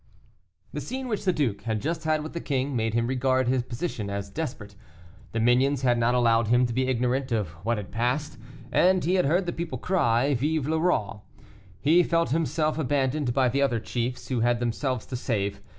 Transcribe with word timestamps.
The 0.73 0.81
scene 0.81 1.07
which 1.07 1.25
the 1.25 1.31
duke 1.31 1.61
had 1.61 1.79
just 1.79 2.05
had 2.05 2.23
with 2.23 2.33
the 2.33 2.39
king 2.41 2.75
made 2.75 2.95
him 2.95 3.05
regard 3.05 3.47
his 3.47 3.61
position 3.61 4.09
as 4.09 4.31
desperate. 4.31 4.75
The 5.31 5.39
minions 5.39 5.83
had 5.83 5.99
not 5.99 6.15
allowed 6.15 6.47
him 6.47 6.65
to 6.65 6.73
be 6.73 6.87
ignorant 6.87 7.31
of 7.31 7.49
what 7.63 7.77
had 7.77 7.91
passed, 7.91 8.39
and 8.71 9.05
he 9.05 9.13
had 9.13 9.25
heard 9.25 9.45
the 9.45 9.53
people 9.53 9.77
cry, 9.77 10.33
"Vive 10.33 10.65
le 10.65 10.79
roi!" 10.79 11.19
He 11.81 12.01
felt 12.01 12.31
himself 12.31 12.79
abandoned 12.79 13.31
by 13.35 13.47
the 13.47 13.61
other 13.61 13.79
chiefs, 13.79 14.29
who 14.29 14.39
had 14.39 14.59
themselves 14.59 15.05
to 15.05 15.15
save. 15.15 15.61